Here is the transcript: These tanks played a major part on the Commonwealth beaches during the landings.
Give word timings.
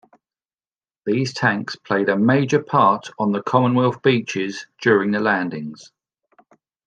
These 1.05 1.31
tanks 1.35 1.75
played 1.75 2.09
a 2.09 2.17
major 2.17 2.59
part 2.59 3.11
on 3.19 3.33
the 3.33 3.43
Commonwealth 3.43 4.01
beaches 4.01 4.65
during 4.81 5.11
the 5.11 5.19
landings. 5.19 5.91